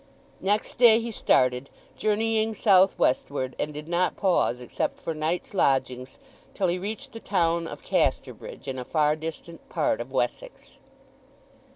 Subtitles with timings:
[0.41, 6.17] Next day he started, journeying south westward, and did not pause, except for nights' lodgings,
[6.55, 10.79] till he reached the town of Casterbridge, in a far distant part of Wessex.